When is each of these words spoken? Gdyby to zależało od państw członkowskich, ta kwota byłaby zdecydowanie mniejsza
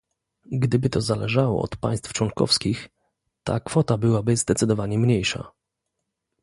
Gdyby 0.51 0.89
to 0.89 1.01
zależało 1.01 1.61
od 1.61 1.75
państw 1.77 2.13
członkowskich, 2.13 2.89
ta 3.43 3.59
kwota 3.59 3.97
byłaby 3.97 4.37
zdecydowanie 4.37 4.97
mniejsza 4.99 5.51